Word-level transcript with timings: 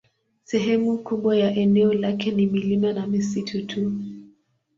Sehemu 0.43 0.97
kubwa 0.97 1.37
ya 1.37 1.55
eneo 1.55 1.93
lake 1.93 2.31
ni 2.31 2.45
milima 2.45 2.93
na 2.93 3.07
misitu 3.07 3.65
tu. 3.65 3.91